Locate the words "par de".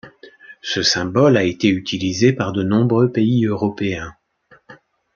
2.33-2.63